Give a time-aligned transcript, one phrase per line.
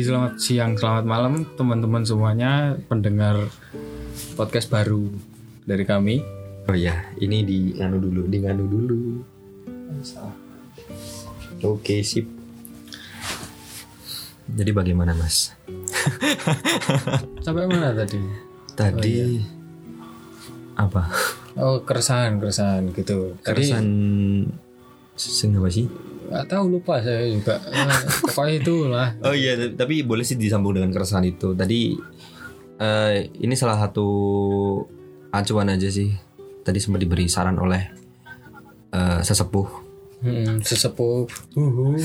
[0.00, 3.52] Selamat pagi, selamat siang, selamat malam teman-teman semuanya pendengar
[4.32, 5.12] podcast baru
[5.68, 6.24] dari kami.
[6.64, 9.20] Oh ya, ini di nganu dulu, di nganu dulu.
[11.68, 12.24] Oke, sip.
[14.48, 15.52] Jadi bagaimana, Mas?
[17.44, 18.24] Sampai mana tadi?
[18.72, 19.36] Tadi
[20.80, 21.12] apa?
[21.60, 23.36] Oh, keresahan, keresahan gitu.
[23.44, 23.86] Tadi Keresan
[25.12, 25.84] sing apa sih?
[26.30, 27.58] Nggak tahu lupa saya juga.
[27.58, 27.98] Eh,
[28.30, 29.08] pokoknya itu lah.
[29.26, 31.58] Oh iya, tapi boleh sih disambung dengan keresahan itu.
[31.58, 31.98] Tadi
[32.78, 34.08] eh, ini salah satu
[35.34, 36.14] acuan aja sih.
[36.62, 37.82] Tadi sempat diberi saran oleh
[38.94, 39.90] eh, sesepuh.
[40.22, 41.26] Hmm, sesepuh.
[41.58, 41.98] Uhu.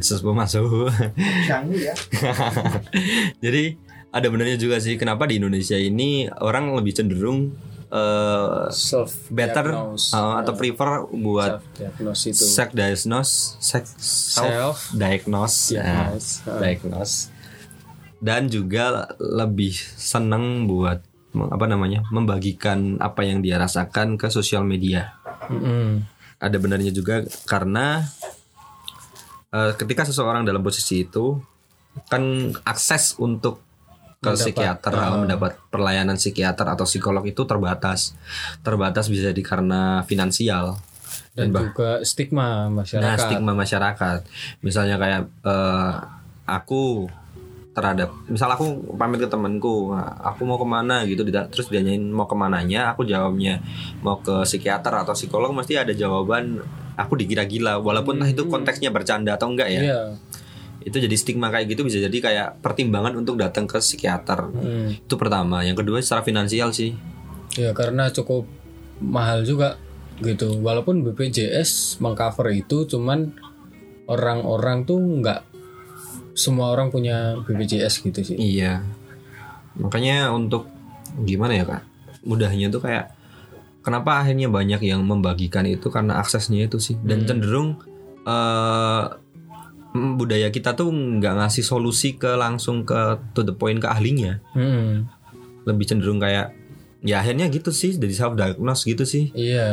[0.00, 0.88] Sesepuh masuk.
[1.76, 1.92] ya.
[3.44, 3.64] Jadi
[4.16, 7.52] ada benernya juga sih kenapa di Indonesia ini orang lebih cenderung
[7.90, 12.44] eh, Self better uh, atau prefer buat self diagnose itu.
[12.44, 16.28] self diagnose, self Self diagnose, diagnose.
[16.46, 16.58] Ah.
[16.58, 17.16] diagnose,
[18.18, 21.02] dan juga lebih seneng buat
[21.36, 25.20] apa namanya membagikan apa yang dia rasakan ke sosial media.
[25.52, 26.00] Mm-mm.
[26.40, 28.08] Ada benarnya juga karena
[29.52, 31.36] eh, ketika seseorang dalam posisi itu
[32.08, 33.65] kan akses untuk
[34.16, 38.16] ke Mendapat, psikiater uh, mendapat pelayanan psikiater atau psikolog itu terbatas.
[38.64, 40.80] Terbatas bisa jadi karena finansial
[41.36, 43.04] Dan bah- juga stigma masyarakat.
[43.04, 44.18] Nah, stigma masyarakat.
[44.64, 45.92] Misalnya kayak eh,
[46.48, 47.12] aku
[47.76, 52.24] terhadap misal aku pamit ke temanku, "Nah, aku mau ke mana gitu, terus ditanyain mau
[52.24, 53.60] ke mananya, aku jawabnya
[54.00, 56.64] mau ke psikiater atau psikolog, mesti ada jawaban
[56.96, 59.80] aku dikira gila, walaupun entah itu konteksnya bercanda atau enggak ya.
[59.84, 60.02] Iya.
[60.86, 64.54] Itu jadi stigma kayak gitu bisa jadi kayak pertimbangan untuk datang ke psikiater.
[64.54, 65.02] Mm.
[65.02, 65.66] Itu pertama.
[65.66, 66.94] Yang kedua secara finansial sih.
[67.58, 68.46] Ya karena cukup
[69.02, 69.82] mahal juga
[70.22, 70.62] gitu.
[70.62, 73.34] Walaupun BPJS mengcover itu, cuman
[74.06, 75.42] orang-orang tuh nggak
[76.38, 78.36] semua orang punya BPJS gitu sih.
[78.38, 78.86] Iya.
[79.74, 80.70] Makanya untuk
[81.26, 81.82] gimana ya kak?
[82.22, 83.16] Mudahnya tuh kayak
[83.86, 87.78] kenapa akhirnya banyak yang membagikan itu karena aksesnya itu sih dan cenderung
[88.26, 89.25] eh mm,
[90.14, 94.38] budaya kita tuh nggak ngasih solusi ke langsung ke to the point ke ahlinya.
[94.52, 95.08] Hmm,
[95.64, 96.52] Lebih cenderung kayak
[97.02, 99.30] ya akhirnya gitu sih dari self diagnose gitu sih.
[99.32, 99.68] iya.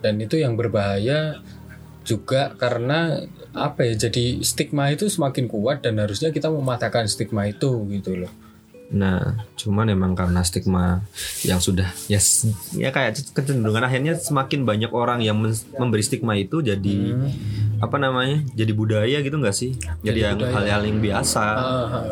[0.00, 1.40] Dan itu yang berbahaya
[2.02, 4.08] juga karena apa ya?
[4.08, 8.32] Jadi stigma itu semakin kuat dan harusnya kita mematahkan stigma itu gitu loh.
[8.88, 11.04] Nah, cuman emang karena stigma
[11.44, 15.36] yang sudah ya s- ya kayak kecenderungan akhirnya semakin banyak orang yang
[15.76, 17.12] memberi stigma itu jadi
[17.78, 18.40] apa namanya?
[18.56, 19.76] Jadi budaya gitu nggak sih?
[20.00, 21.44] Jadi, yang hal-hal yang biasa.
[21.52, 22.04] Ah,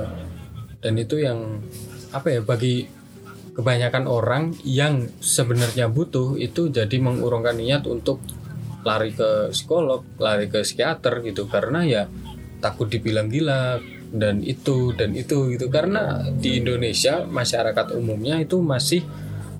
[0.79, 1.65] dan itu yang
[2.13, 2.93] apa ya bagi
[3.57, 8.21] kebanyakan orang yang sebenarnya butuh itu jadi mengurungkan niat untuk
[8.85, 12.03] lari ke psikolog, lari ke psikiater gitu karena ya
[12.61, 13.81] takut dibilang gila
[14.13, 19.03] dan itu dan itu gitu karena di Indonesia masyarakat umumnya itu masih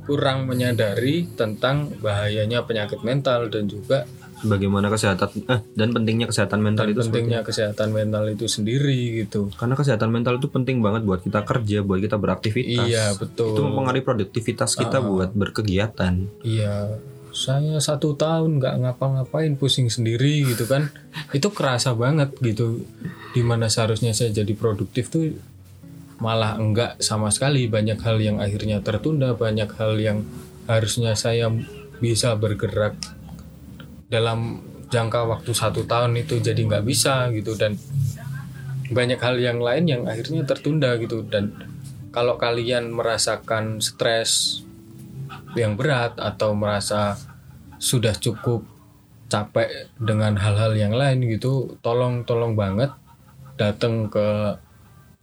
[0.07, 4.07] kurang menyadari tentang bahayanya penyakit mental dan juga
[4.45, 9.49] Bagaimana kesehatan eh dan pentingnya kesehatan mental itu pentingnya kesehatan mental itu sendiri gitu.
[9.57, 12.85] karena kesehatan mental itu penting banget buat kita kerja, buat kita beraktivitas.
[12.85, 13.57] Iya betul.
[13.57, 16.29] Itu mempengaruhi produktivitas kita buat berkegiatan.
[16.45, 17.01] Iya,
[17.37, 20.89] saya satu tahun nggak ngapa-ngapain pusing sendiri gitu kan.
[21.37, 22.89] Itu kerasa banget gitu.
[23.37, 25.37] Di mana seharusnya saya jadi produktif tuh
[26.17, 27.69] malah enggak sama sekali.
[27.69, 30.25] Banyak hal yang akhirnya tertunda, banyak hal yang
[30.65, 31.53] harusnya saya
[32.01, 32.97] bisa bergerak
[34.09, 37.77] dalam jangka waktu satu tahun itu jadi nggak bisa gitu dan
[38.87, 41.51] banyak hal yang lain yang akhirnya tertunda gitu dan
[42.15, 44.63] kalau kalian merasakan stres
[45.57, 47.17] yang berat atau merasa
[47.77, 48.65] sudah cukup
[49.27, 52.95] capek dengan hal-hal yang lain gitu tolong tolong banget
[53.59, 54.55] datang ke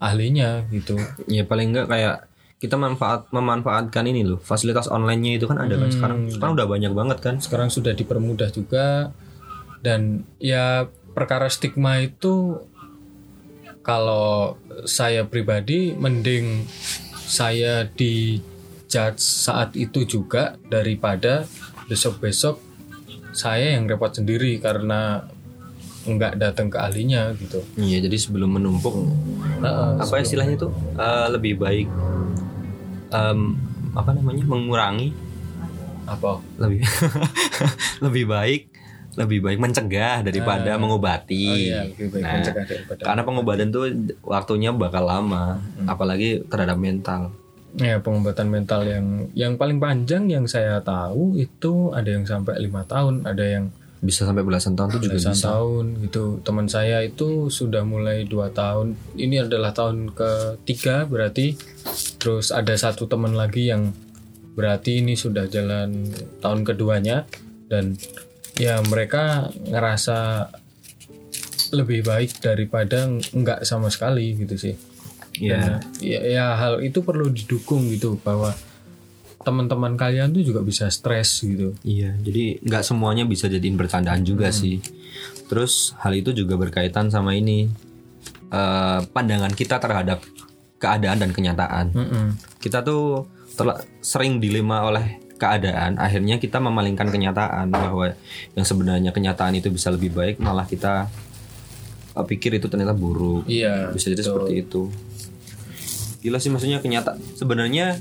[0.01, 0.99] ahlinya gitu.
[1.31, 2.27] Ya paling enggak kayak
[2.59, 6.19] kita manfaat memanfaatkan ini loh fasilitas online-nya itu kan ada kan sekarang.
[6.27, 7.35] Sekarang udah banyak banget kan.
[7.39, 9.15] Sekarang sudah dipermudah juga
[9.79, 12.59] dan ya perkara stigma itu
[13.83, 14.55] kalau
[14.87, 16.67] saya pribadi mending
[17.27, 18.39] saya di
[18.93, 21.49] judge saat itu juga daripada
[21.83, 22.61] besok-besok
[23.33, 25.25] saya yang repot sendiri karena
[26.03, 27.63] nggak datang ke ahlinya gitu.
[27.75, 28.93] iya jadi sebelum menumpuk
[29.57, 31.87] Nah, apa istilahnya tuh Eh, lebih baik
[33.09, 33.39] em,
[33.93, 35.15] apa namanya mengurangi
[36.03, 36.43] apa?
[36.57, 36.83] lebih
[38.05, 38.61] lebih baik
[39.13, 43.01] lebih baik mencegah daripada mengobati Oh iya, lebih baik Nah, mencegah daripada.
[43.01, 43.83] karena pengobatan tuh
[44.21, 47.31] waktunya bakal lama apalagi terhadap mental
[47.81, 52.85] Ya pengobatan mental yang yang paling panjang yang saya tahu itu ada yang sampai lima
[52.85, 53.73] tahun, ada yang
[54.03, 55.47] bisa sampai belasan tahun tuh juga belasan bisa.
[55.49, 56.25] tahun gitu.
[56.43, 58.93] Teman saya itu sudah mulai dua tahun.
[59.15, 61.55] Ini adalah tahun ketiga berarti.
[62.21, 63.95] Terus ada satu teman lagi yang
[64.53, 67.25] berarti ini sudah jalan tahun keduanya.
[67.71, 67.97] Dan
[68.59, 70.51] ya mereka ngerasa
[71.73, 74.92] lebih baik daripada nggak sama sekali gitu sih
[75.37, 78.53] ya ya, ya hal itu perlu didukung gitu bahwa
[79.43, 84.49] teman-teman kalian tuh juga bisa stres gitu Iya, jadi nggak semuanya bisa jadiin bercandaan juga
[84.55, 84.79] sih.
[85.51, 87.67] Terus hal itu juga berkaitan sama ini
[88.49, 90.23] eh, pandangan kita terhadap
[90.79, 91.85] keadaan dan kenyataan.
[91.91, 92.25] Mm-mm.
[92.63, 93.27] Kita tuh
[93.99, 98.15] sering dilema oleh keadaan, akhirnya kita memalingkan kenyataan bahwa
[98.55, 101.11] yang sebenarnya kenyataan itu bisa lebih baik, malah kita
[102.15, 103.43] eh, pikir itu ternyata buruk.
[103.51, 104.87] iya Bisa jadi seperti itu.
[106.23, 107.99] Gila sih maksudnya kenyata sebenarnya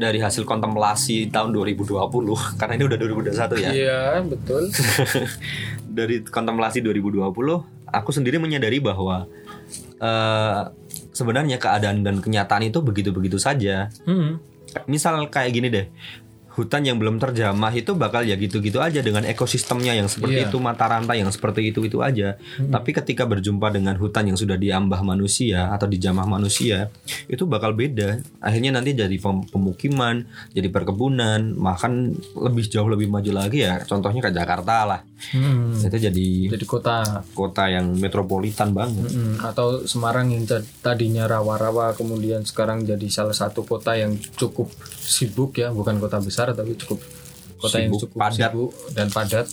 [0.00, 2.00] dari hasil kontemplasi tahun 2020
[2.60, 3.70] karena ini udah 2021 ya.
[3.70, 4.72] iya betul
[5.98, 7.20] dari kontemplasi 2020
[7.90, 9.28] aku sendiri menyadari bahwa
[10.00, 10.62] eh,
[11.12, 13.90] sebenarnya keadaan dan kenyataan itu begitu-begitu saja.
[14.06, 14.40] Mm.
[14.86, 15.86] Misal kayak gini deh.
[16.60, 20.46] Hutan yang belum terjamah itu bakal ya gitu-gitu aja dengan ekosistemnya yang seperti Iya.
[20.46, 22.36] itu, mata rantai yang seperti itu itu aja.
[22.60, 26.92] Tapi ketika berjumpa dengan hutan yang sudah diambah manusia atau dijamah manusia,
[27.26, 28.20] itu bakal beda.
[28.38, 30.20] Akhirnya nanti jadi pem- pemukiman,
[30.52, 33.80] jadi perkebunan, makan lebih jauh lebih maju lagi ya.
[33.80, 35.00] Contohnya kayak Jakarta lah.
[35.30, 35.76] Mm.
[35.84, 39.04] Itu jadi jadi kota kota yang metropolitan banget.
[39.06, 39.36] Mm-mm.
[39.38, 45.54] atau Semarang yang tad- tadinya rawa-rawa kemudian sekarang jadi salah satu kota yang cukup sibuk
[45.54, 47.04] ya bukan kota besar tapi cukup
[47.56, 48.50] kota yang Sibuk, cukup padat.
[48.50, 49.46] sibuk dan padat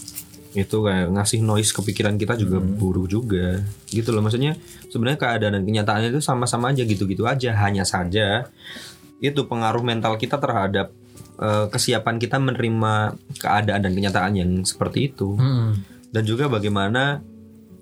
[0.55, 3.61] Itu kayak ngasih noise ke pikiran kita juga buruk juga.
[3.85, 4.55] Gitu loh maksudnya
[4.87, 7.53] sebenarnya keadaan dan kenyataannya itu sama-sama aja gitu-gitu aja.
[7.53, 8.47] Hanya saja
[9.19, 10.95] itu pengaruh mental kita terhadap
[11.37, 15.37] eh, kesiapan kita menerima keadaan dan kenyataan yang seperti itu.
[15.37, 15.97] Mm.
[16.07, 17.19] dan juga bagaimana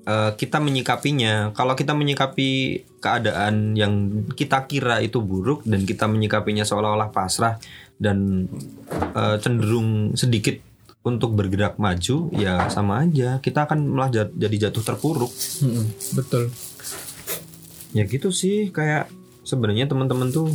[0.03, 1.53] eh, kita menyikapinya.
[1.53, 7.61] Kalau kita menyikapi keadaan yang kita kira itu buruk dan kita menyikapinya seolah-olah pasrah
[8.01, 8.49] dan
[8.91, 10.57] eh, cenderung sedikit
[11.05, 13.37] untuk bergerak maju, ya sama aja.
[13.37, 15.29] Kita akan malah jat- jadi jatuh terpuruk.
[15.61, 15.85] Mm-mm.
[16.17, 16.49] betul
[17.93, 19.07] Ya gitu sih, kayak
[19.45, 20.49] sebenarnya teman-teman tuh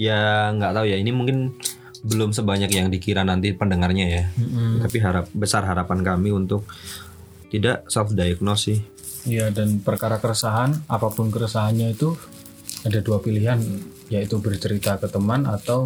[0.00, 0.96] ya nggak tahu ya.
[0.96, 1.52] Ini mungkin
[2.00, 4.24] belum sebanyak yang dikira nanti pendengarnya ya.
[4.40, 4.80] Mm-mm.
[4.80, 6.64] Tapi harap besar harapan kami untuk
[7.52, 8.78] tidak self diagnose sih.
[9.28, 12.16] Iya dan perkara keresahan apa pun keresahannya itu
[12.88, 13.60] ada dua pilihan
[14.08, 15.84] yaitu bercerita ke teman atau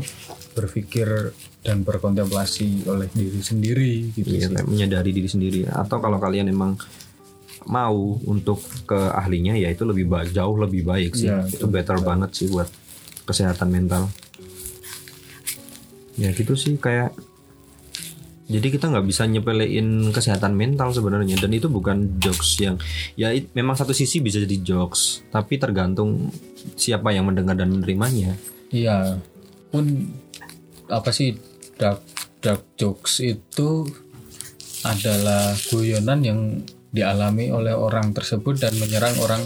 [0.54, 1.34] berpikir
[1.66, 4.64] dan berkontemplasi oleh diri sendiri gitu Iya, sih.
[4.70, 5.60] menyadari diri sendiri.
[5.66, 6.78] Atau kalau kalian emang
[7.66, 11.26] mau untuk ke ahlinya ya itu lebih baik, jauh lebih baik sih.
[11.26, 12.68] Iya, itu better banget sih buat
[13.24, 14.08] kesehatan mental.
[16.14, 17.12] Ya gitu sih kayak
[18.44, 22.76] jadi kita nggak bisa nyepelein kesehatan mental sebenarnya dan itu bukan jokes yang
[23.16, 26.28] ya it- memang satu sisi bisa jadi jokes tapi tergantung
[26.76, 28.36] siapa yang mendengar dan menerimanya.
[28.68, 29.16] Iya
[29.72, 30.12] pun
[30.92, 31.34] apa sih
[31.80, 32.04] dark
[32.44, 33.88] dark jokes itu
[34.84, 36.40] adalah guyonan yang
[36.92, 39.40] dialami oleh orang tersebut dan menyerang orang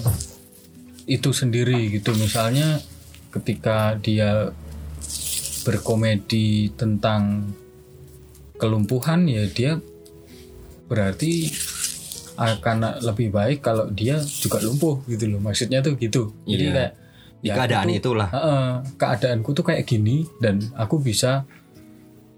[1.08, 2.82] itu sendiri gitu misalnya
[3.38, 4.50] ketika dia
[5.62, 7.50] berkomedi tentang
[8.56, 9.72] kelumpuhan ya dia
[10.86, 11.52] berarti
[12.34, 16.72] akan lebih baik kalau dia juga lumpuh gitu loh maksudnya tuh gitu jadi Iya.
[16.72, 16.92] kayak
[17.38, 18.28] Di ya keadaan tuh- itulah.
[18.28, 18.66] Heeh,
[18.96, 21.46] keadaanku tuh kayak gini dan aku bisa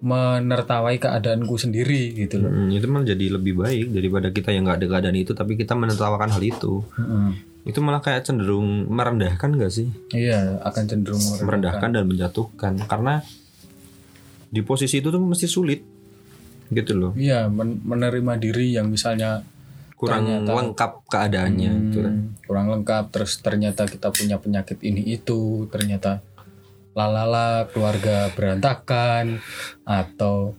[0.00, 2.48] menertawai keadaanku sendiri gitu loh.
[2.48, 5.72] Hmm, itu malah jadi lebih baik daripada kita yang nggak ada keadaan itu tapi kita
[5.72, 6.84] menertawakan hal itu.
[6.96, 7.28] Heeh.
[7.64, 9.88] Itu malah kayak cenderung merendahkan gak sih?
[10.10, 13.20] Iya, akan cenderung Merendahkan dan menjatuhkan karena
[14.50, 15.80] di posisi itu tuh mesti sulit
[16.70, 17.12] gitu loh.
[17.14, 19.44] Iya, men- menerima diri yang misalnya
[20.00, 22.14] Kurang Ternyata- lengkap keadaannya gitu kan.
[22.16, 26.24] hmm, kurang lengkap terus ternyata kita punya penyakit ini itu, ternyata
[26.96, 29.44] lalala keluarga berantakan
[29.84, 30.56] atau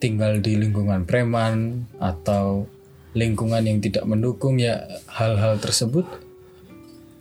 [0.00, 2.64] tinggal di lingkungan preman atau
[3.12, 4.80] lingkungan yang tidak mendukung ya
[5.12, 6.08] hal-hal tersebut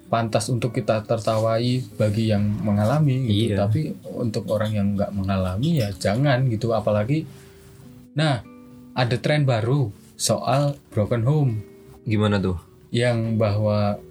[0.10, 1.62] pantas untuk kita tertawai
[1.96, 3.70] bagi yang mengalami gitu Iya.
[3.70, 7.30] tapi untuk orang yang nggak mengalami ya jangan gitu apalagi
[8.14, 8.42] nah
[8.98, 11.52] ada tren baru soal broken home
[12.04, 12.58] Gimana tuh?
[12.90, 14.02] yang bahwa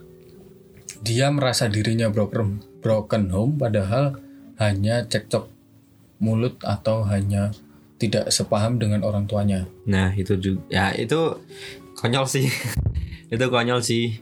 [1.02, 4.14] dia merasa dirinya broken broken home padahal
[4.58, 5.50] hanya cekcok
[6.18, 7.50] mulut atau hanya
[7.98, 9.66] tidak sepaham dengan orang tuanya.
[9.82, 11.34] Nah, itu juga ya itu
[11.98, 12.46] konyol sih.
[13.34, 14.18] itu konyol sih.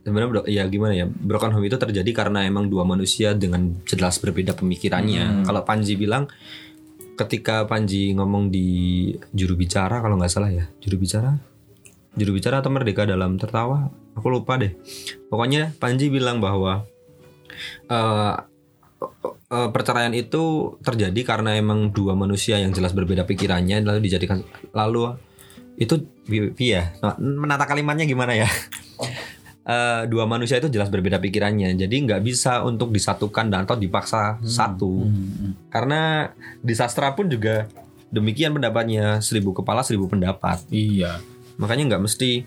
[0.00, 1.06] Sebenarnya bro, ya gimana ya?
[1.06, 5.44] Broken home itu terjadi karena emang dua manusia dengan jelas berbeda pemikirannya.
[5.44, 6.24] Kalau Panji bilang
[7.20, 11.36] ketika Panji ngomong di juru bicara kalau nggak salah ya juru bicara?
[12.16, 13.92] Juru bicara atau merdeka dalam tertawa?
[14.16, 14.72] Aku lupa deh.
[15.28, 16.88] Pokoknya Panji bilang bahwa
[17.92, 18.34] eh,
[19.52, 24.40] eh, perceraian itu terjadi karena emang dua manusia yang jelas berbeda pikirannya lalu dijadikan
[24.72, 25.12] lalu
[25.80, 25.96] itu
[26.60, 28.48] ya menata kalimatnya gimana ya
[29.70, 34.42] Eh, dua manusia itu jelas berbeda pikirannya jadi nggak bisa untuk disatukan dan atau dipaksa
[34.42, 35.54] satu Hmm.
[35.70, 36.26] karena
[36.58, 37.70] di sastra pun juga
[38.10, 41.22] demikian pendapatnya seribu kepala seribu pendapat Iya.
[41.54, 42.42] makanya nggak mesti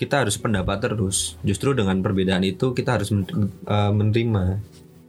[0.00, 4.56] kita harus pendapat terus justru dengan perbedaan itu kita harus eh, menerima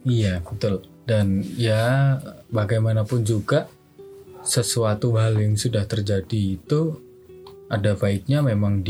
[0.04, 0.84] Iya, betul.
[1.08, 2.16] Dan ya
[2.48, 3.64] bagaimanapun juga
[4.44, 7.00] sesuatu hal yang sudah terjadi itu
[7.68, 8.80] ada baiknya memang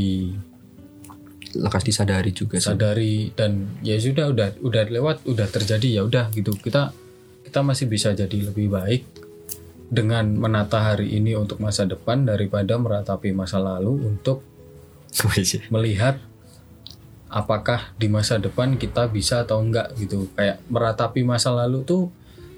[1.54, 2.70] lekas disadari juga sih.
[2.70, 6.54] disadari dan ya sudah udah udah lewat udah terjadi ya udah gitu.
[6.54, 6.94] Kita
[7.46, 9.02] kita masih bisa jadi lebih baik
[9.90, 14.46] dengan menata hari ini untuk masa depan daripada meratapi masa lalu untuk
[15.74, 16.22] melihat
[17.26, 22.10] apakah di masa depan kita bisa atau enggak gitu kayak meratapi masa lalu tuh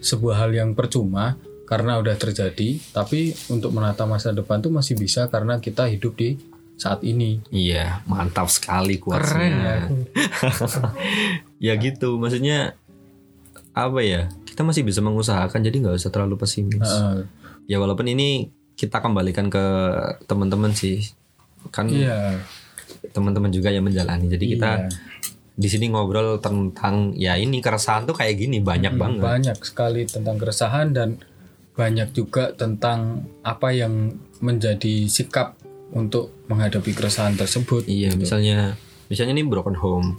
[0.04, 5.32] sebuah hal yang percuma karena udah terjadi tapi untuk menata masa depan tuh masih bisa
[5.32, 6.36] karena kita hidup di
[6.82, 9.76] saat ini Iya, mantap sekali keren ya
[11.70, 12.74] ya gitu, maksudnya
[13.72, 14.26] apa ya?
[14.42, 16.82] Kita masih bisa mengusahakan, jadi nggak usah terlalu pesimis.
[16.82, 17.24] Heeh.
[17.64, 19.62] Ya walaupun ini kita kembalikan ke
[20.26, 21.06] teman-teman sih,
[21.70, 22.36] kan iya
[23.14, 24.28] teman-teman juga yang menjalani.
[24.28, 24.88] Jadi kita iya.
[25.54, 29.20] di sini ngobrol tentang ya ini keresahan tuh kayak gini banyak Hmm, banget.
[29.22, 31.16] banyak sekali tentang keresahan dan
[31.72, 34.12] banyak juga tentang apa yang
[34.44, 35.56] menjadi sikap
[35.92, 38.24] untuk menghadapi keresahan tersebut Iya, gitu.
[38.24, 38.74] misalnya
[39.06, 40.16] misalnya ini broken home.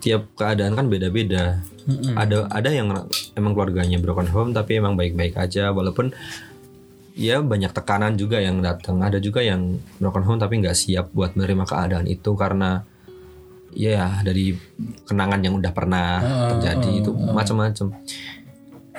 [0.00, 1.60] Tiap keadaan kan beda-beda.
[1.84, 2.16] Mm-mm.
[2.16, 2.88] Ada ada yang
[3.36, 6.16] emang keluarganya broken home tapi emang baik-baik aja walaupun
[7.12, 9.04] ya banyak tekanan juga yang datang.
[9.04, 12.80] Ada juga yang broken home tapi nggak siap buat menerima keadaan itu karena
[13.70, 14.56] ya dari
[15.04, 17.86] kenangan yang udah pernah Ah, terjadi ah, itu macam-macam.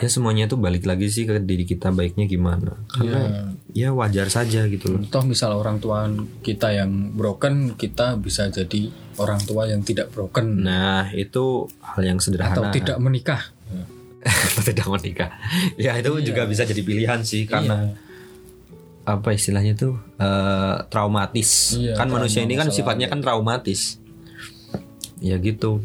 [0.02, 2.74] Ya semuanya tuh balik lagi sih ke diri kita baiknya gimana.
[2.90, 5.06] Karena ya wajar saja gitu loh.
[5.06, 6.10] Toh misal orang tua
[6.42, 8.90] kita yang broken, kita bisa jadi
[9.22, 12.58] orang tua yang tidak broken Nah, itu hal yang sederhana.
[12.58, 13.54] atau tidak menikah.
[14.22, 15.34] Atau tidak menikah.
[15.82, 19.18] Ya, itu juga bisa jadi pilihan sih karena Iya.
[19.18, 21.74] apa istilahnya tuh eh, traumatis.
[21.74, 23.98] Iya, kan trauma manusia ini kan sifatnya kan traumatis.
[25.18, 25.82] Ya gitu.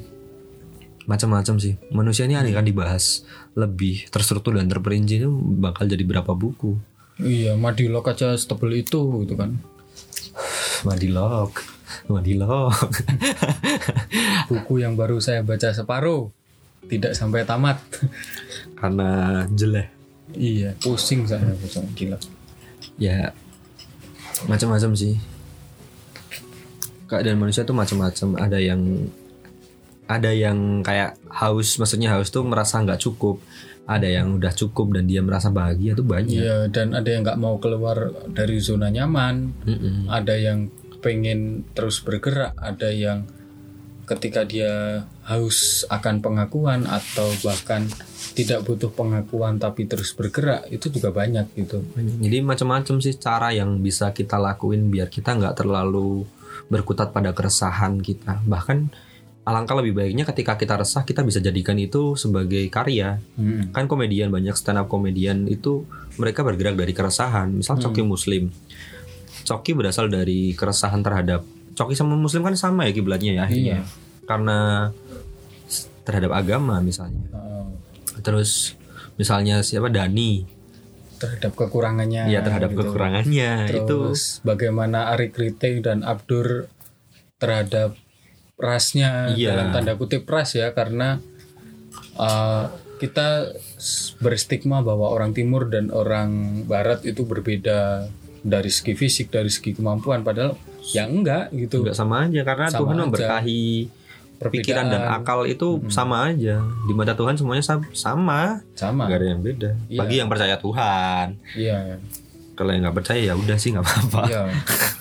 [1.05, 1.81] Macam-macam sih.
[1.89, 3.25] Manusia ini akan dibahas
[3.57, 6.77] lebih terstruktur dan terperinci itu bakal jadi berapa buku.
[7.17, 9.57] Iya, madilog aja setebel itu gitu kan.
[10.85, 11.57] Madilog.
[12.13, 12.77] Madilog.
[14.53, 16.29] Buku yang baru saya baca separuh,
[16.93, 17.81] tidak sampai tamat.
[18.81, 19.89] karena jelek.
[20.37, 22.19] iya, pusing saya baca gila.
[23.01, 23.33] ya
[24.45, 25.17] macam-macam sih
[27.07, 29.09] keadaan manusia tuh macam-macam ada yang
[30.07, 33.43] ada yang kayak haus maksudnya haus tuh merasa nggak cukup.
[33.87, 36.43] Ada yang udah cukup dan dia merasa bahagia tuh banyak.
[36.43, 40.11] Iya, dan ada yang nggak mau keluar dari zona nyaman, Mm-mm.
[40.11, 43.31] ada yang pengen terus bergerak, ada yang
[44.11, 47.87] ketika dia haus akan pengakuan atau bahkan
[48.39, 51.83] tidak butuh pengakuan tapi terus bergerak itu juga banyak gitu.
[52.23, 56.23] jadi macam-macam sih cara yang bisa kita lakuin biar kita nggak terlalu
[56.67, 58.43] berkutat pada keresahan kita.
[58.47, 58.91] Bahkan
[59.47, 63.23] alangkah lebih baiknya ketika kita resah kita bisa jadikan itu sebagai karya.
[63.39, 63.71] Hmm.
[63.71, 65.87] kan komedian banyak stand up komedian itu
[66.19, 67.55] mereka bergerak dari keresahan.
[67.55, 68.51] Misal Coki Muslim.
[69.47, 71.47] Coki berasal dari keresahan terhadap
[71.79, 73.79] Coki sama Muslim kan sama ya kiblatnya ya akhirnya.
[73.81, 74.05] Iya.
[74.27, 74.91] karena
[76.03, 77.31] terhadap agama misalnya.
[77.31, 77.71] Uh,
[78.27, 78.75] terus
[79.15, 79.87] misalnya siapa?
[79.87, 80.57] Dani
[81.17, 82.29] terhadap kekurangannya.
[82.29, 82.81] ya terhadap gitu.
[82.83, 83.53] kekurangannya.
[83.73, 86.69] Itu Terus bagaimana Ari Kriting dan Abdur
[87.41, 87.97] terhadap
[88.57, 89.53] rasnya Iya.
[89.53, 91.21] dalam tanda kutip ras ya karena
[92.17, 92.65] uh,
[92.97, 93.53] kita
[94.19, 98.09] berstigma bahwa orang timur dan orang barat itu berbeda
[98.41, 100.57] dari segi fisik dari segi kemampuan padahal
[100.89, 101.85] ya enggak gitu.
[101.85, 103.65] Nggak sama aja karena Sama Tuhan memberkahi
[104.37, 106.65] pikiran dan akal itu sama aja.
[106.87, 108.65] Di mata Tuhan semuanya sam- sama.
[108.73, 109.05] Sama.
[109.05, 109.71] Nggak ada yang beda.
[109.87, 109.99] Iya.
[110.01, 111.27] bagi yang percaya Tuhan.
[111.53, 112.01] Iya.
[112.57, 114.21] Kalau yang nggak percaya ya udah sih nggak apa-apa.
[114.25, 114.43] Iya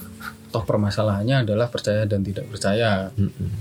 [0.55, 3.51] toh permasalahannya adalah percaya dan tidak percaya Mm-mm.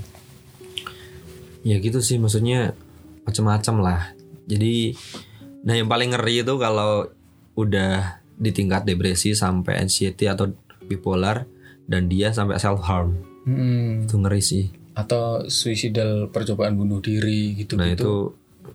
[1.66, 2.78] Ya gitu sih maksudnya
[3.26, 4.00] macam-macam lah.
[4.46, 4.94] Jadi
[5.66, 7.08] nah yang paling ngeri itu kalau
[7.58, 10.52] udah di tingkat depresi sampai anxiety atau
[10.84, 11.48] bipolar
[11.88, 13.16] dan dia sampai self harm.
[14.04, 14.66] Itu ngeri sih.
[14.94, 18.14] atau suicidal percobaan bunuh diri gitu Nah gitu itu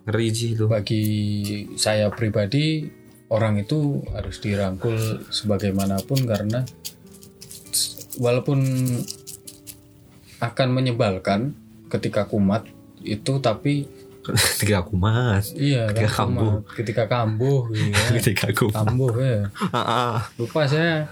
[0.04, 0.68] ngeri sih itu.
[0.68, 1.04] bagi
[1.80, 2.84] saya pribadi
[3.32, 6.60] orang itu harus dirangkul sebagaimanapun karena
[8.20, 8.60] walaupun
[10.38, 11.56] akan menyebalkan
[11.88, 12.64] ketika kumat
[13.00, 13.88] itu tapi
[14.60, 16.52] ketika aku mas iya Ketika kan kambuh.
[16.60, 16.76] kumat.
[16.76, 18.08] ketika kambuh gitu ya.
[18.20, 19.40] ketika aku kambuh ya
[20.36, 21.08] lupa saya.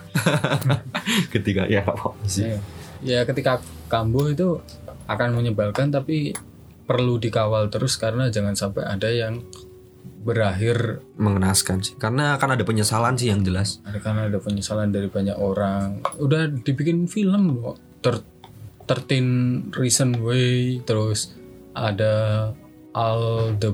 [1.32, 2.44] Ketika ya apa sih.
[2.44, 2.60] Ya,
[3.00, 4.60] ya ketika kambuh itu
[5.08, 6.36] akan menyebalkan tapi
[6.84, 9.40] perlu dikawal terus karena jangan sampai ada yang
[10.28, 11.96] berakhir mengenaskan sih.
[11.96, 13.80] Karena akan ada penyesalan sih yang jelas.
[13.88, 16.04] Ada karena ada penyesalan dari banyak orang.
[16.20, 18.20] Udah dibikin film kok ter
[18.86, 21.32] 13 Reason Way terus
[21.72, 22.48] ada
[22.92, 23.72] All the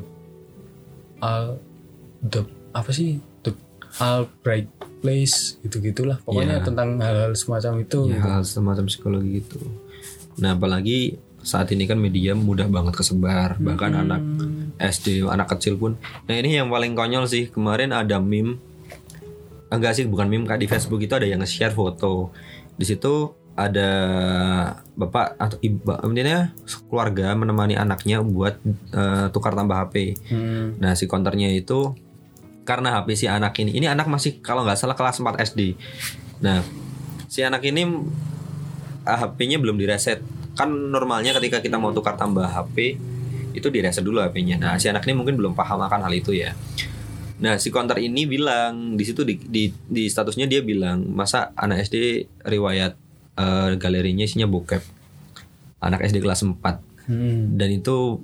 [1.18, 1.58] All
[2.20, 3.18] the apa sih?
[3.42, 3.54] The
[3.98, 6.64] All Bright Place gitu gitulah pokoknya Ya.
[6.64, 9.60] tentang hal-hal semacam itu ya hal semacam psikologi gitu.
[10.40, 13.60] Nah apalagi saat ini kan media mudah banget kesebar.
[13.60, 14.22] Bahkan anak
[14.90, 15.96] SD anak kecil pun.
[16.26, 17.48] Nah ini yang paling konyol sih.
[17.48, 18.60] Kemarin ada meme.
[19.72, 20.60] Enggak sih bukan meme kak.
[20.60, 22.34] Di Facebook itu ada yang nge-share foto.
[22.74, 23.90] Di situ ada
[24.98, 26.50] bapak atau ibu intinya
[26.90, 28.58] keluarga menemani anaknya buat
[28.90, 31.94] eh, tukar tambah HP Hmm, Nah si counternya itu
[32.66, 35.60] karena HP si anak ini, ini anak masih kalau nggak salah kelas 4 SD.
[36.42, 36.66] Nah
[37.30, 37.86] si anak ini
[39.06, 40.24] ah, HP-nya belum direset.
[40.58, 42.98] Kan normalnya ketika kita mau tukar tambah HP
[43.54, 44.58] itu direset dulu HP-nya.
[44.58, 46.52] Nah si anak ini mungkin belum paham akan hal itu ya.
[47.40, 51.86] Nah si counter ini bilang di situ di, di, di statusnya dia bilang masa anak
[51.86, 52.92] SD riwayat
[53.38, 54.82] eh, galerinya isinya bokep.
[55.84, 56.58] Anak SD kelas 4
[57.08, 57.56] hmm.
[57.60, 58.20] dan itu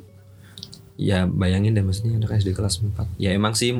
[1.00, 3.72] ya bayangin deh maksudnya anak SD kelas 4 ya emang sih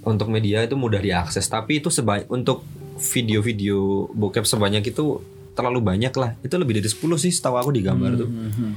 [0.00, 2.64] untuk media itu mudah diakses tapi itu sebanyak untuk
[2.96, 5.20] video-video bokep sebanyak itu
[5.52, 8.72] terlalu banyak lah itu lebih dari 10 sih setahu aku di gambar tuh Hmm, hmm.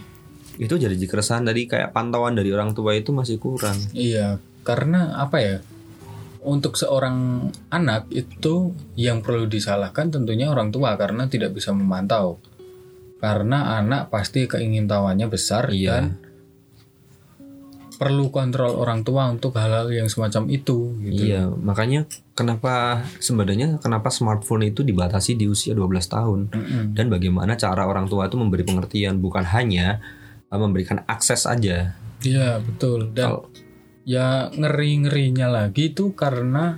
[0.59, 5.39] Itu jadi keresahan dari kayak pantauan dari orang tua itu masih kurang Iya, karena apa
[5.39, 5.57] ya?
[6.39, 12.39] Untuk seorang anak itu yang perlu disalahkan tentunya orang tua karena tidak bisa memantau.
[13.19, 15.91] Karena anak pasti keingintahuannya besar Iya.
[15.95, 16.03] dan
[17.99, 21.19] perlu kontrol orang tua untuk hal-hal yang semacam itu gitu.
[21.27, 26.83] iya makanya kenapa sebenarnya kenapa smartphone itu dibatasi di usia 12 tahun Mm-mm.
[26.95, 29.99] dan bagaimana cara orang tua itu memberi pengertian bukan hanya
[30.49, 33.15] memberikan akses aja Iya, betul.
[33.15, 33.47] Dan Kalau-
[34.03, 36.75] ya ngeri-ngerinya lagi tuh karena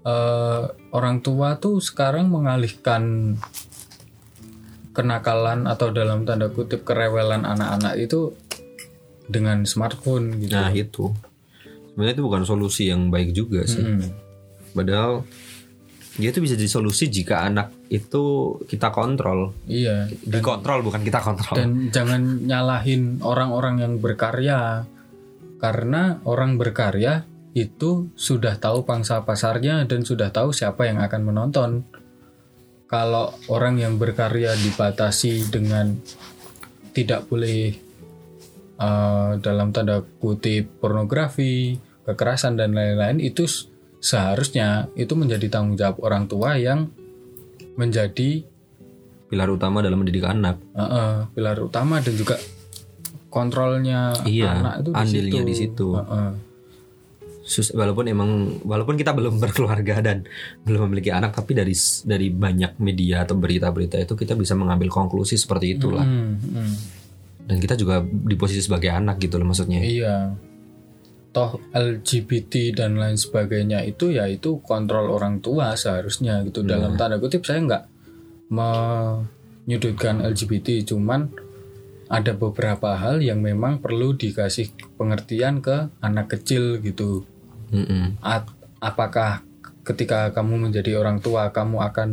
[0.00, 3.36] eh, orang tua tuh sekarang mengalihkan
[4.90, 8.34] kenakalan atau dalam tanda kutip kerewelan anak-anak itu
[9.30, 10.56] dengan smartphone gitu.
[10.56, 11.14] Nah itu
[11.92, 13.80] sebenarnya itu bukan solusi yang baik juga sih.
[13.80, 14.10] Mm-mm.
[14.74, 15.22] Padahal
[16.18, 20.10] dia itu bisa jadi solusi jika anak itu kita kontrol, Iya.
[20.26, 21.54] dikontrol bukan kita kontrol.
[21.54, 24.86] Dan jangan nyalahin orang-orang yang berkarya
[25.62, 31.70] karena orang berkarya itu sudah tahu pangsa pasarnya dan sudah tahu siapa yang akan menonton.
[32.90, 35.94] Kalau orang yang berkarya dibatasi dengan
[36.90, 37.70] tidak boleh
[38.80, 43.46] eh, dalam tanda kutip pornografi, kekerasan dan lain-lain itu
[44.00, 46.88] seharusnya itu menjadi tanggung jawab orang tua yang
[47.76, 48.50] menjadi
[49.30, 50.58] Pilar utama dalam mendidik anak.
[50.74, 52.34] Uh, uh, pilar utama dan juga
[53.30, 55.46] kontrolnya Iya, anak itu di andilnya situ.
[55.46, 55.88] di situ.
[55.94, 56.30] Uh, uh.
[57.46, 60.26] Sus- walaupun emang walaupun kita belum berkeluarga dan
[60.66, 61.70] belum memiliki anak, tapi dari
[62.02, 66.02] dari banyak media atau berita-berita itu kita bisa mengambil konklusi seperti itulah.
[66.02, 66.74] Hmm, hmm.
[67.46, 69.78] Dan kita juga di posisi sebagai anak gitu loh maksudnya.
[69.78, 70.34] Iya.
[71.30, 76.66] Toh LGBT dan lain sebagainya itu ya itu kontrol orang tua seharusnya gitu.
[76.66, 77.84] Dalam tanda kutip saya nggak
[78.50, 81.30] menyudutkan LGBT, cuman
[82.10, 87.22] ada beberapa hal yang memang perlu dikasih pengertian ke anak kecil gitu.
[88.18, 88.50] At-
[88.82, 89.46] apakah
[89.86, 92.10] ketika kamu menjadi orang tua kamu akan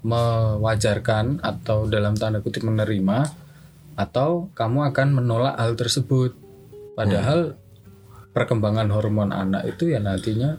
[0.00, 3.28] mewajarkan atau dalam tanda kutip menerima
[4.00, 6.32] atau kamu akan menolak hal tersebut
[6.96, 7.60] padahal
[8.30, 10.56] perkembangan hormon anak itu ya nantinya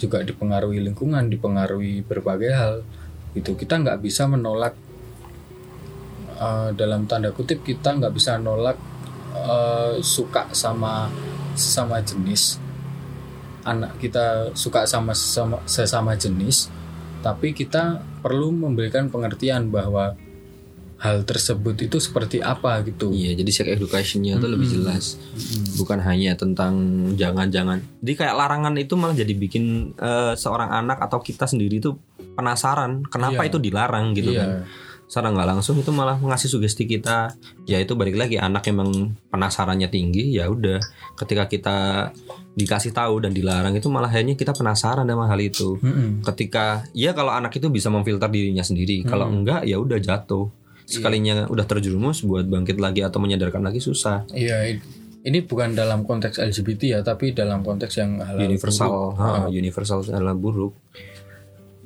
[0.00, 2.74] juga dipengaruhi lingkungan dipengaruhi berbagai hal.
[3.36, 4.74] Itu kita nggak bisa menolak
[6.40, 8.76] eh, dalam tanda kutip kita nggak bisa nolak
[9.36, 11.08] eh, suka sama
[11.54, 12.56] sesama jenis.
[13.60, 16.72] Anak kita suka sama sesama, sesama jenis
[17.20, 20.16] tapi kita perlu memberikan pengertian bahwa
[21.00, 25.16] hal tersebut itu seperti apa gitu Iya, jadi sex educationnya tuh lebih jelas,
[25.74, 26.76] bukan hanya tentang
[27.16, 27.80] jangan-jangan.
[28.04, 31.96] Jadi kayak larangan itu malah jadi bikin eh, seorang anak atau kita sendiri tuh
[32.36, 33.48] penasaran, kenapa Iya.
[33.48, 34.44] itu dilarang gitu Iya.
[34.44, 34.50] kan?
[35.10, 37.34] secara nggak langsung itu malah ngasih sugesti kita
[37.66, 40.78] ya itu balik lagi anak emang penasarannya tinggi ya udah
[41.18, 41.76] ketika kita
[42.54, 46.22] dikasih tahu dan dilarang itu malah akhirnya kita penasaran sama hal itu Mm-mm.
[46.22, 50.46] ketika ya kalau anak itu bisa memfilter dirinya sendiri kalau enggak ya udah jatuh
[50.90, 54.26] sekalinya udah terjerumus buat bangkit lagi atau menyadarkan lagi susah.
[54.34, 54.82] Iya,
[55.20, 59.14] ini bukan dalam konteks LGBT ya, tapi dalam konteks yang halal universal.
[59.14, 60.74] Ha, universal adalah buruk.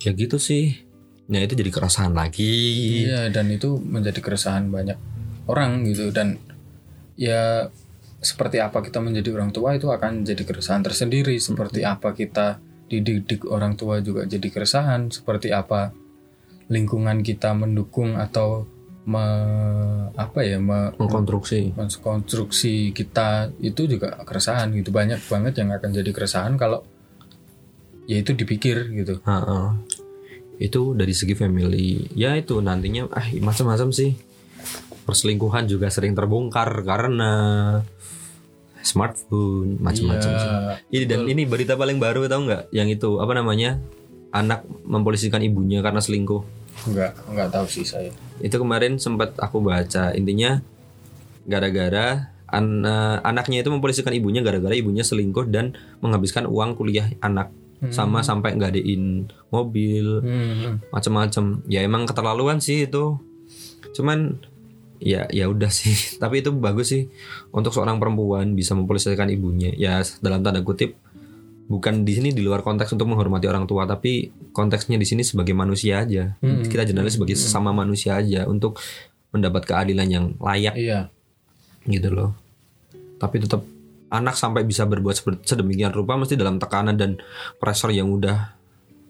[0.00, 0.80] Ya gitu sih.
[1.28, 3.04] Nah itu jadi keresahan lagi.
[3.04, 4.96] Iya, dan itu menjadi keresahan banyak
[5.50, 6.14] orang gitu.
[6.14, 6.38] Dan
[7.18, 7.68] ya
[8.24, 11.34] seperti apa kita menjadi orang tua itu akan jadi keresahan tersendiri.
[11.40, 15.10] Seperti apa kita dididik orang tua juga jadi keresahan.
[15.10, 15.90] Seperti apa
[16.70, 18.68] lingkungan kita mendukung atau
[19.04, 19.26] me,
[20.16, 26.10] apa ya me, mengkonstruksi konstruksi kita itu juga keresahan gitu banyak banget yang akan jadi
[26.10, 26.84] keresahan kalau
[28.08, 29.20] ya itu dipikir gitu.
[29.24, 29.58] Ha, ha.
[30.56, 34.14] itu dari segi family ya itu nantinya ah macam-macam sih
[35.04, 37.32] perselingkuhan juga sering terbongkar karena
[38.84, 40.48] smartphone macam-macam sih.
[40.48, 42.62] Ya, Ini dan ini berita paling baru tahu nggak?
[42.70, 43.80] Yang itu apa namanya?
[44.34, 46.63] Anak mempolisikan ibunya karena selingkuh.
[46.84, 48.10] Enggak enggak tahu sih saya.
[48.38, 50.10] Itu kemarin sempat aku baca.
[50.12, 50.58] Intinya
[51.44, 57.50] gara-gara an- eh, anaknya itu mempolisikan ibunya gara-gara ibunya selingkuh dan menghabiskan uang kuliah anak
[57.84, 60.80] sama sampai nggadein mobil Hmm.
[60.88, 61.60] macam-macam.
[61.68, 63.20] Ya emang keterlaluan sih itu.
[63.92, 64.40] Cuman
[64.96, 65.92] ya ya udah sih.
[66.22, 67.12] Tapi itu bagus sih
[67.52, 69.68] untuk seorang perempuan bisa mempolisikan ibunya.
[69.76, 70.96] Ya dalam tanda kutip
[71.64, 75.53] bukan di sini di luar konteks untuk menghormati orang tua, tapi konteksnya di sini sebagai
[75.53, 76.37] manusia aja.
[76.40, 78.77] Kita jurnalis sebagai sesama manusia aja untuk
[79.31, 81.00] mendapat keadilan yang layak Iya.
[81.85, 82.31] gitu loh.
[83.16, 83.64] Tapi tetap
[84.09, 87.18] anak sampai bisa berbuat sedemikian rupa mesti dalam tekanan dan
[87.59, 88.55] pressure yang udah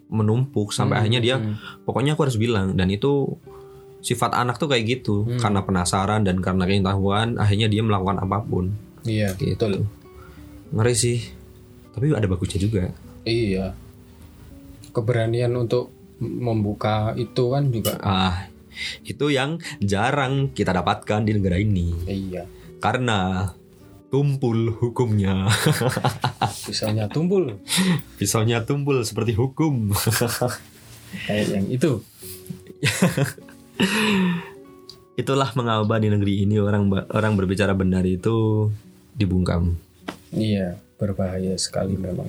[0.08, 1.36] menumpuk sampai akhirnya dia
[1.82, 3.34] pokoknya aku harus bilang dan itu
[4.00, 8.72] sifat anak tuh kayak gitu karena penasaran dan karena keintahuan akhirnya dia melakukan apa pun
[9.02, 9.52] Iya, gitu.
[9.60, 9.74] betul.
[10.72, 11.18] Ngeri sih.
[11.94, 12.90] Tapi ada bagusnya juga.
[13.22, 13.78] Iya.
[14.90, 18.46] Keberanian untuk membuka itu kan juga Ah,
[19.02, 22.46] itu yang jarang kita dapatkan di negara ini iya.
[22.78, 23.50] karena
[24.14, 25.50] tumpul hukumnya.
[26.70, 27.58] Pisaunya tumpul
[28.14, 29.90] Pisaunya tumpul seperti hukum.
[31.26, 31.98] kayak yang itu.
[35.20, 38.70] Itulah mengapa di negeri ini orang orang berbicara benar itu
[39.14, 39.78] dibungkam.
[40.34, 42.28] Iya, berbahaya sekali memang.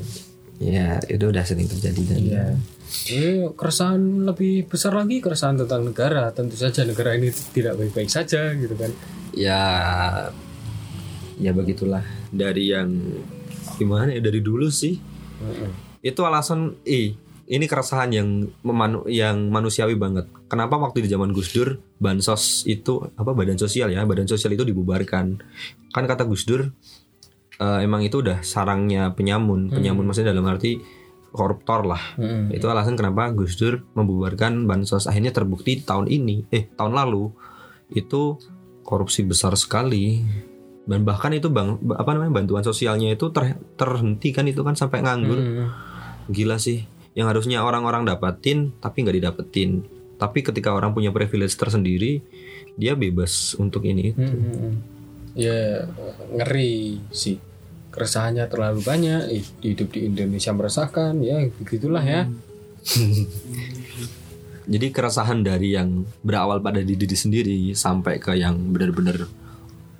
[0.60, 2.46] Ya, itu udah sering terjadi dan Iya.
[3.12, 6.32] Eh, keresahan lebih besar lagi keresahan tentang negara.
[6.32, 8.92] Tentu saja negara ini tidak baik-baik saja gitu kan.
[9.36, 9.60] ya
[11.36, 12.88] ya begitulah dari yang
[13.76, 14.96] gimana ya dari dulu sih
[16.00, 21.52] itu alasan eh ini keresahan yang memanu, yang manusiawi banget kenapa waktu di zaman Gus
[21.52, 25.44] Dur bansos itu apa badan sosial ya badan sosial itu dibubarkan
[25.92, 26.72] kan kata Gus Dur
[27.60, 29.72] eh, emang itu udah sarangnya penyamun.
[29.72, 30.80] Penyamun maksudnya dalam arti
[31.36, 32.00] koruptor lah.
[32.15, 32.56] Mm-mm.
[32.56, 35.04] itu alasan kenapa Gus Dur membubarkan bansos.
[35.12, 37.28] Akhirnya terbukti tahun ini eh tahun lalu
[37.91, 38.39] itu
[38.88, 40.24] korupsi besar sekali.
[40.86, 45.04] Dan bahkan itu bang apa namanya bantuan sosialnya itu ter- terhenti kan itu kan sampai
[45.04, 45.39] nganggur.
[45.39, 45.68] Mm.
[46.32, 46.88] gila sih.
[47.15, 49.84] Yang harusnya orang-orang dapatin tapi nggak didapetin.
[50.15, 52.24] Tapi ketika orang punya privilege tersendiri
[52.80, 54.15] dia bebas untuk ini.
[54.15, 54.95] Itu Mm-mm.
[55.36, 55.86] Ya
[56.32, 57.38] ngeri sih.
[57.91, 59.21] Keresahannya terlalu banyak.
[59.62, 61.19] Hidup di Indonesia meresahkan.
[61.19, 62.28] Ya begitulah ya.
[64.65, 69.30] Jadi keresahan dari yang berawal pada diri diri sendiri sampai ke yang benar-benar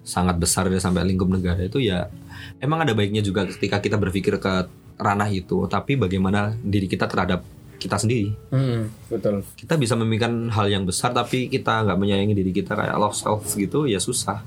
[0.02, 2.10] sangat besar dan sampai lingkup negara itu ya
[2.58, 4.54] emang ada baiknya juga ketika kita berpikir ke
[4.98, 7.42] ranah itu tapi bagaimana diri kita terhadap
[7.82, 9.42] kita sendiri Mm, betul.
[9.58, 13.50] kita bisa memikirkan hal yang besar tapi kita nggak menyayangi diri kita kayak love self
[13.58, 14.46] gitu ya susah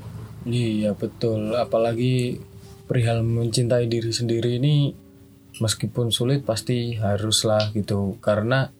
[0.48, 1.52] Iya betul.
[1.54, 2.40] Apalagi
[2.88, 4.90] perihal mencintai diri sendiri ini
[5.60, 8.72] meskipun sulit pasti haruslah gitu karena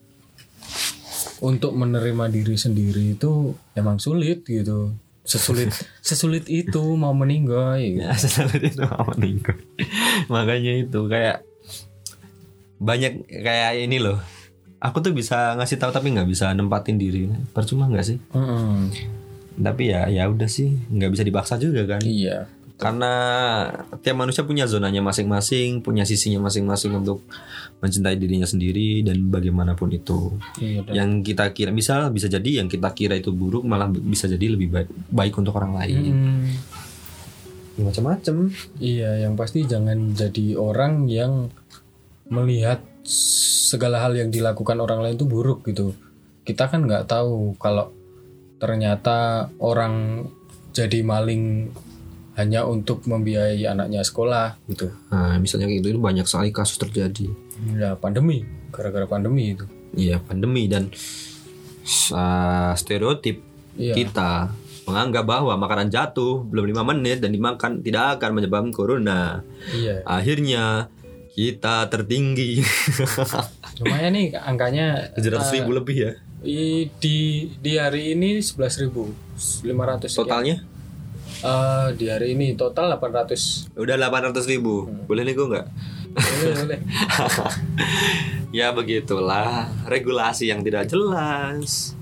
[1.39, 4.91] untuk menerima diri sendiri itu emang sulit gitu.
[5.23, 5.69] Sesulit
[6.09, 8.01] sesulit itu mau meninggal gitu.
[8.01, 9.55] ya selalu itu apa meninggal
[10.25, 11.45] makanya itu kayak
[12.81, 14.17] banyak kayak ini loh
[14.81, 18.89] aku tuh bisa ngasih tahu tapi nggak bisa nempatin diri percuma nggak sih Mm-mm.
[19.59, 22.01] Tapi ya ya udah sih nggak bisa dipaksa juga kan.
[22.01, 22.47] Iya.
[22.79, 23.11] karena
[23.99, 27.27] tiap manusia punya zonanya masing-masing punya sisinya masing-masing untuk
[27.83, 30.39] mencintai dirinya sendiri dan bagaimanapun itu.
[30.57, 34.31] Iya, dan- yang kita kira bisa bisa jadi yang kita kira itu buruk malah bisa
[34.31, 36.03] jadi lebih baik baik untuk orang lain.
[36.07, 36.47] Mm,
[37.75, 38.35] Ya, macam-macam
[38.79, 41.51] iya, yang pasti jangan jadi orang yang
[42.27, 45.95] melihat segala hal yang dilakukan orang lain itu buruk gitu.
[46.43, 47.91] Kita kan nggak tahu kalau
[48.59, 50.27] ternyata orang
[50.75, 51.71] jadi maling
[52.35, 54.91] hanya untuk membiayai anaknya sekolah gitu.
[55.11, 57.27] Nah, misalnya gitu itu banyak sekali kasus terjadi.
[57.75, 59.67] Ya pandemi, gara-gara pandemi itu.
[59.91, 60.87] Iya, pandemi dan
[62.13, 63.43] uh, stereotip
[63.79, 63.95] Iya.
[63.95, 64.51] kita
[64.83, 69.39] menganggap bahwa makanan jatuh belum lima menit dan dimakan tidak akan menyebabkan corona.
[69.71, 70.03] Iya.
[70.03, 70.91] Akhirnya
[71.31, 72.59] kita tertinggi
[73.79, 77.17] Lumayan nih angkanya 700 ribu lebih ya i- di
[77.55, 80.17] di hari ini 11.500 500 sekian.
[80.17, 80.57] totalnya.
[81.39, 83.71] Eh, di hari ini total 800.
[83.73, 84.87] Udah 800 ribu.
[85.05, 85.67] Boleh nego nggak?
[86.11, 86.79] Boleh, boleh.
[88.49, 91.93] Ya begitulah regulasi yang tidak jelas.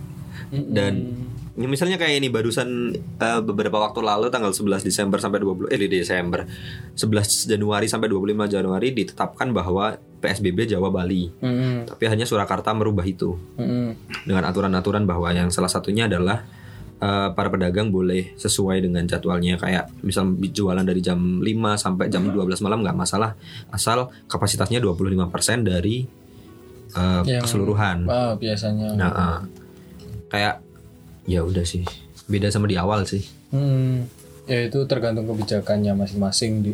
[0.49, 5.73] Dan Ya, misalnya kayak ini barusan eh, beberapa waktu lalu tanggal 11 Desember sampai 20
[5.73, 6.45] eh di Desember
[6.93, 11.33] 11 Januari sampai 25 Januari ditetapkan bahwa PSBB Jawa Bali.
[11.41, 11.89] Mm-mm.
[11.89, 13.97] Tapi hanya Surakarta merubah itu Mm-mm.
[14.29, 16.45] dengan aturan-aturan bahwa yang salah satunya adalah
[16.97, 22.21] eh, para pedagang boleh sesuai dengan jadwalnya kayak misal jualan dari jam 5 sampai jam
[22.21, 23.33] 12 malam nggak masalah
[23.73, 25.25] asal kapasitasnya 25%
[25.65, 26.05] dari
[26.93, 28.05] eh, Yang- keseluruhan.
[28.05, 28.93] Ah, biasanya.
[28.93, 29.39] Nah, eh,
[30.29, 30.66] kayak
[31.27, 31.83] ya udah sih
[32.25, 33.23] beda sama di awal sih.
[33.49, 34.07] Hmm,
[34.43, 36.71] ya itu tergantung kebijakannya masing-masing di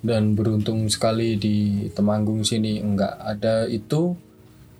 [0.00, 1.56] dan beruntung sekali di
[1.90, 4.14] Temanggung sini enggak ada itu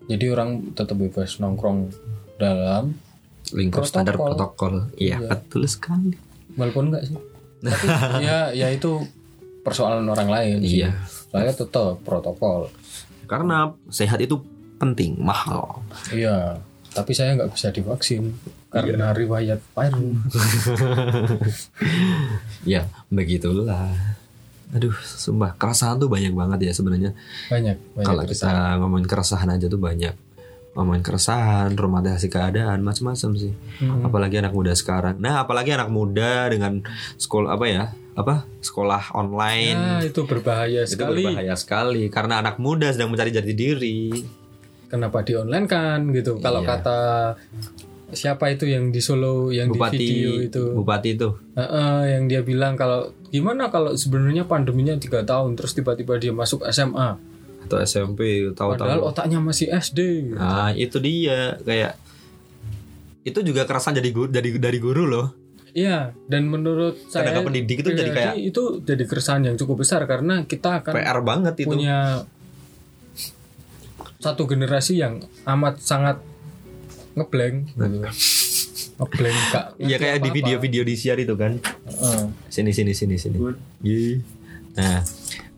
[0.07, 1.91] jadi orang tetap bebas nongkrong
[2.37, 2.95] dalam
[3.51, 3.91] lingkup Protokol.
[3.91, 4.75] standar protokol.
[4.97, 6.15] Iya, betul sekali.
[6.55, 7.19] walaupun enggak sih
[7.59, 7.87] tapi
[8.27, 9.03] ya ya itu
[9.61, 10.81] persoalan orang lain sih.
[10.81, 10.95] Iya.
[11.27, 12.71] saya tetap protokol
[13.27, 14.39] Karena sehat itu
[14.77, 15.83] penting, mahal.
[16.09, 16.59] iya
[16.89, 18.31] tapi saya nggak bisa divaksin
[18.79, 20.13] karena riwayat paru
[22.67, 23.95] Ya, begitulah.
[24.75, 27.11] Aduh, sumpah keresahan tuh banyak banget ya sebenarnya.
[27.47, 28.51] banyak banyak Kalau kita
[28.83, 30.11] ngomongin keresahan aja tuh banyak.
[30.75, 33.55] Ngomongin keresahan, romantisasi keadaan, macam-macam sih.
[33.81, 34.05] Hmm.
[34.05, 35.17] Apalagi anak muda sekarang.
[35.17, 36.83] Nah, apalagi anak muda dengan
[37.17, 37.85] sekolah apa ya?
[38.13, 38.45] Apa?
[38.59, 40.03] Sekolah online.
[40.03, 44.01] ya itu berbahaya itu sekali berbahaya sekali karena anak muda sedang mencari jati diri.
[44.87, 46.79] kenapa di online kan gitu kalau Iya.
[46.79, 46.99] kata
[48.15, 51.29] siapa itu yang di Solo yang Bupati di video itu Bupati itu.
[51.59, 56.63] Heeh, yang dia bilang kalau gimana kalau sebenarnya pandeminya tiga tahun terus tiba-tiba dia masuk
[56.71, 57.19] SMA
[57.67, 59.11] atau SMP padahal tahu-tahu.
[59.11, 61.99] otaknya masih SD Nah, itu dia kayak
[63.27, 65.27] itu juga kerasan jadi guru, dari dari guru loh.
[65.77, 70.07] iya dan menurut saya Tenaga pendidik itu jadi kayak itu jadi keresahan yang cukup besar
[70.07, 71.69] karena kita akan PR banget itu.
[71.69, 72.23] punya
[74.23, 76.23] satu generasi yang amat sangat
[77.17, 77.85] ngeblank gitu.
[79.01, 81.57] ngeblank kak Iya kayak di video-video di share itu kan.
[82.53, 83.37] Sini sini sini sini.
[83.81, 84.21] Iya.
[84.77, 85.01] Nah,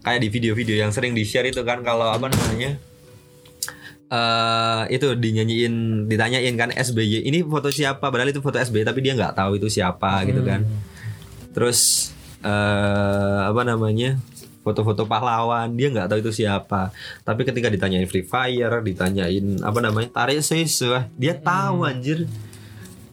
[0.07, 2.79] kayak di video-video yang sering di share itu kan kalau apa namanya?
[4.09, 9.13] eh itu dinyanyiin ditanyain kan SBY ini foto siapa padahal itu foto SBY tapi dia
[9.13, 10.65] nggak tahu itu siapa gitu kan
[11.53, 12.09] terus
[12.41, 14.17] eh apa namanya
[14.69, 16.93] foto-foto pahlawan dia nggak tahu itu siapa.
[17.25, 22.29] Tapi ketika ditanyain Free Fire ditanyain apa namanya tarik siswa dia tahu anjir.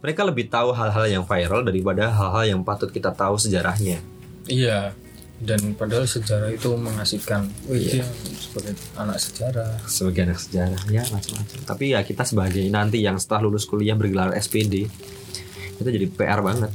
[0.04, 4.04] Mereka lebih tahu hal-hal yang viral daripada hal-hal yang patut kita tahu sejarahnya.
[4.46, 4.94] Iya
[5.36, 7.52] dan padahal sejarah itu mengasihkan.
[7.68, 8.08] Wih, dia
[8.40, 9.72] sebagai anak sejarah.
[9.84, 11.60] Sebagai anak sejarah ya macam-macam.
[11.68, 14.88] Tapi ya kita sebagai nanti yang setelah lulus kuliah bergelar SPD
[15.76, 16.72] itu jadi PR banget.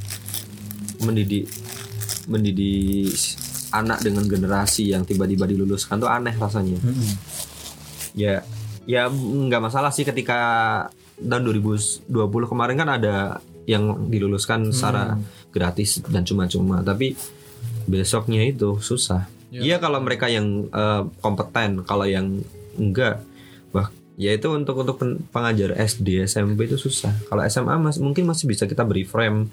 [1.01, 1.49] Mendidik
[2.29, 3.17] mendidik
[3.71, 6.79] anak dengan generasi yang tiba-tiba diluluskan tuh aneh rasanya.
[8.13, 8.43] Ya
[8.83, 10.39] ya nggak masalah sih ketika
[11.21, 12.11] tahun 2020
[12.51, 13.15] kemarin kan ada
[13.69, 15.15] yang diluluskan secara
[15.53, 16.83] gratis dan cuma-cuma.
[16.83, 17.15] Tapi
[17.87, 19.27] besoknya itu susah.
[19.51, 19.59] Ya.
[19.59, 22.39] iya kalau mereka yang eh, kompeten kalau yang
[22.79, 23.19] enggak
[23.75, 27.11] wah ya itu untuk untuk pen- pengajar SD SMP itu susah.
[27.27, 29.51] Kalau SMA mas mungkin masih bisa kita beri frame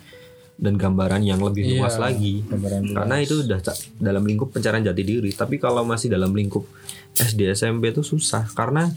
[0.58, 2.42] dan gambaran yang lebih Iya, luas lagi.
[2.42, 2.96] Gambaran luas.
[2.98, 3.58] karena itu udah
[3.96, 5.30] dalam lingkup pencarian jati diri.
[5.30, 6.66] Tapi kalau masih dalam lingkup
[7.14, 8.50] SD SMP itu susah.
[8.50, 8.90] Karena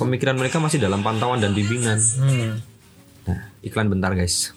[0.00, 2.00] pemikiran mereka masih dalam pantauan dan bimbingan.
[2.18, 2.52] Hmm.
[3.28, 4.50] nah iklan bentar guys.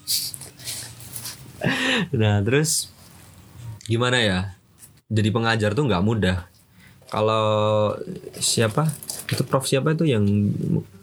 [2.10, 2.90] Nah terus
[3.86, 4.58] gimana ya?
[5.06, 6.50] Jadi pengajar tuh nggak mudah.
[7.06, 7.92] Kalau
[8.34, 8.90] siapa?
[9.30, 10.24] Itu prof siapa itu yang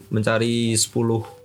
[0.09, 1.38] mencari 10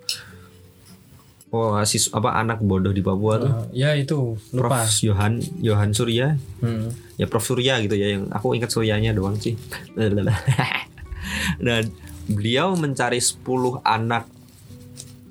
[1.54, 3.52] oh sis apa anak bodoh di Papua tuh?
[3.54, 4.82] Uh, ya itu lupa.
[4.82, 4.90] Prof.
[5.06, 6.34] Yohan Yohan Surya.
[6.58, 6.90] Hmm.
[7.14, 7.46] ya Prof.
[7.46, 9.54] Surya gitu ya yang aku ingat Suryanya doang sih.
[9.94, 11.84] Dan
[12.34, 13.46] beliau mencari 10
[13.86, 14.26] anak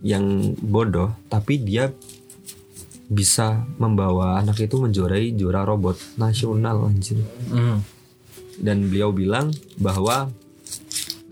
[0.03, 1.91] yang bodoh tapi dia
[3.07, 7.19] bisa membawa anak itu menjuarai juara robot nasional anjir.
[7.51, 7.83] Hmm.
[8.61, 9.49] dan beliau bilang
[9.81, 10.29] bahwa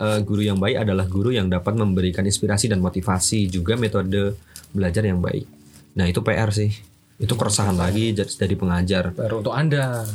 [0.02, 4.34] eh, guru yang baik adalah guru yang dapat memberikan inspirasi dan motivasi juga metode
[4.72, 5.46] belajar yang baik
[5.92, 6.72] Nah itu PR sih.
[7.16, 9.12] Itu keresahan lagi jadi pengajar.
[9.12, 10.08] baru untuk anda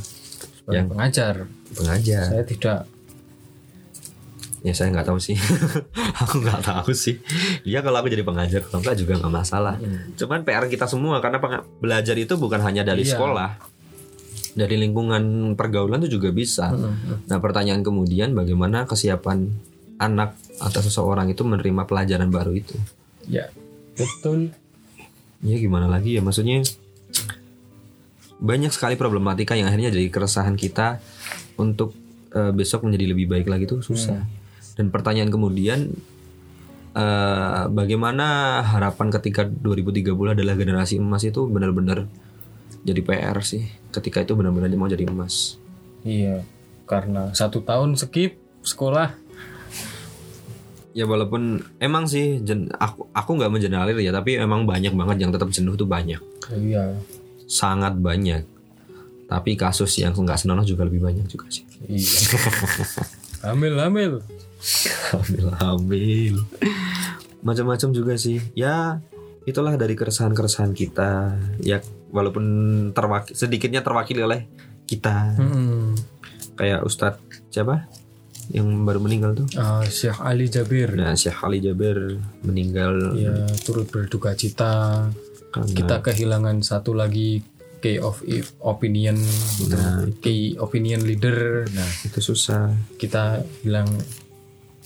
[0.60, 1.34] sebagai Yang- pengajar
[1.70, 2.24] Pengajar.
[2.28, 2.80] saya tidak
[4.60, 5.38] Ya saya nggak tahu sih.
[6.22, 7.22] aku nggak tahu sih.
[7.62, 9.78] Dia kalau aku jadi pengajar kalau enggak juga nggak masalah.
[10.18, 11.38] Cuman PR kita semua karena
[11.78, 13.16] belajar itu bukan hanya dari Iya.
[13.16, 13.50] sekolah.
[14.58, 16.74] Dari lingkungan pergaulan itu juga bisa.
[17.24, 19.46] Nah pertanyaan kemudian bagaimana kesiapan
[19.98, 22.74] anak atau seseorang itu menerima pelajaran baru itu?
[23.26, 23.46] ya
[23.98, 24.54] betul
[25.46, 26.66] Ya gimana lagi ya maksudnya
[28.42, 30.98] banyak sekali problematika yang akhirnya jadi keresahan kita
[31.62, 31.94] untuk
[32.34, 34.26] eh, besok menjadi lebih baik lagi tuh susah.
[34.78, 35.94] Dan pertanyaan kemudian
[36.98, 42.10] eh, bagaimana harapan ketika 2030 adalah generasi emas itu benar-benar
[42.82, 43.70] jadi PR sih.
[43.94, 45.62] Ketika itu benar-benar mau jadi emas.
[46.08, 46.46] iya
[46.88, 49.12] karena satu tahun skip sekolah
[50.98, 55.30] Ya walaupun emang sih jen- aku aku nggak mengeneralir ya tapi emang banyak banget yang
[55.30, 56.18] tetap jenuh tuh banyak.
[56.58, 56.98] iya.
[57.46, 58.42] Sangat banyak.
[59.30, 61.70] Tapi kasus yang nggak senonoh juga lebih banyak juga sih.
[61.86, 62.18] Iya.
[63.46, 64.14] Hamil hamil.
[65.14, 66.36] Hamil hamil.
[67.46, 68.42] Macam-macam juga sih.
[68.58, 68.98] Ya
[69.46, 71.38] itulah dari keresahan keresahan kita.
[71.62, 71.78] Ya
[72.10, 72.44] walaupun
[72.98, 74.50] terwakil sedikitnya terwakili oleh
[74.90, 75.38] kita.
[75.38, 75.94] Hmm.
[76.58, 77.22] kayak Ustadz
[77.54, 77.86] siapa
[78.52, 79.48] yang baru meninggal tuh?
[79.60, 80.96] Ah, Syekh Ali Jabir.
[80.96, 83.16] Nah Syekh Ali Jaber meninggal.
[83.20, 85.08] Ya turut berduka cita.
[85.52, 87.44] Karena kita kehilangan satu lagi
[87.84, 88.24] key of
[88.64, 89.20] opinion.
[89.68, 90.08] Nah.
[90.24, 91.68] key opinion leader.
[91.72, 92.72] Nah itu susah.
[92.96, 93.88] kita bilang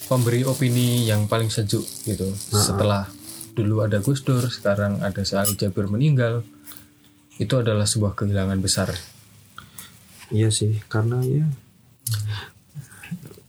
[0.09, 2.33] pemberi opini yang paling sejuk gitu.
[2.35, 3.07] Setelah
[3.53, 6.41] dulu ada Gus Dur sekarang ada Syekh Ali Jabir meninggal
[7.37, 8.93] itu adalah sebuah kehilangan besar.
[10.31, 11.43] Iya sih, karena ya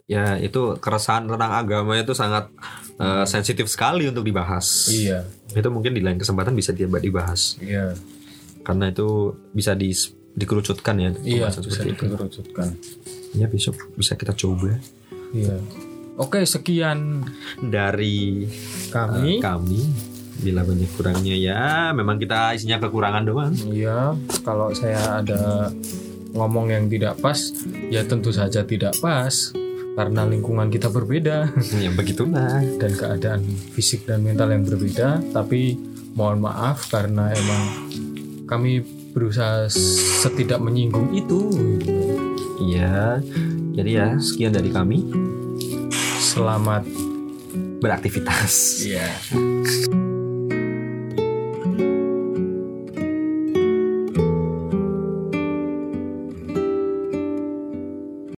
[0.05, 2.51] ya itu keresahan tentang agama itu sangat
[2.99, 4.89] eh, sensitif sekali untuk dibahas.
[4.89, 7.95] iya Itu mungkin di lain kesempatan bisa di- dibahas iya
[8.63, 9.91] karena itu bisa di
[10.33, 11.11] dikerucutkan ya.
[11.23, 12.07] iya bisa itu.
[12.09, 12.69] dikerucutkan
[13.33, 14.77] Ya besok bisa kita coba
[15.33, 15.57] iya
[16.15, 17.25] oke sekian
[17.61, 18.47] dari
[18.89, 19.83] kami kami.
[20.33, 21.63] Bila banyak kurangnya ya,
[21.95, 23.55] memang kita isinya kekurangan doang.
[23.63, 25.71] Iya, kalau saya ada
[26.35, 27.39] ngomong yang tidak pas,
[27.87, 29.31] ya tentu saja tidak pas
[29.93, 31.53] karena lingkungan kita berbeda
[31.85, 32.65] ya begitulah.
[32.81, 33.41] dan keadaan
[33.77, 35.21] fisik dan mental yang berbeda.
[35.33, 35.77] Tapi
[36.13, 37.63] mohon maaf karena emang
[38.49, 39.69] kami berusaha
[40.23, 41.41] setidak menyinggung itu.
[42.63, 43.21] Iya.
[43.73, 45.01] Jadi ya sekian dari kami
[46.23, 46.85] Selamat
[47.83, 48.85] beraktivitas.
[48.87, 49.05] ya.